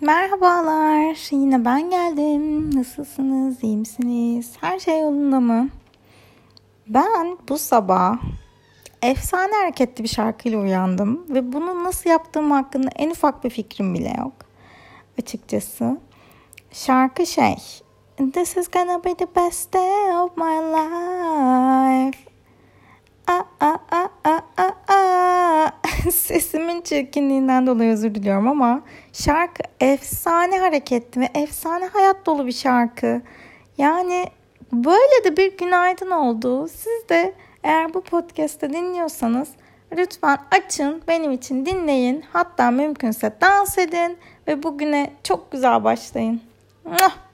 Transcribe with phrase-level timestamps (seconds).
[0.00, 2.76] Merhabalar, yine ben geldim.
[2.76, 4.52] Nasılsınız, iyi misiniz?
[4.60, 5.68] Her şey yolunda mı?
[6.86, 8.18] Ben bu sabah
[9.02, 14.14] efsane hareketli bir şarkıyla uyandım ve bunu nasıl yaptığım hakkında en ufak bir fikrim bile
[14.18, 14.32] yok.
[15.18, 15.98] Açıkçası.
[16.72, 17.56] Şarkı şey,
[18.32, 20.89] This is gonna be the best day of my life.
[26.12, 28.82] Sesimin çirkinliğinden dolayı özür diliyorum ama
[29.12, 33.22] şarkı efsane hareketli ve efsane hayat dolu bir şarkı.
[33.78, 34.24] Yani
[34.72, 36.68] böyle de bir günaydın oldu.
[36.68, 39.48] Siz de eğer bu podcast'te dinliyorsanız
[39.96, 42.24] lütfen açın benim için dinleyin.
[42.32, 46.40] Hatta mümkünse dans edin ve bugüne çok güzel başlayın.
[46.84, 47.29] Muah!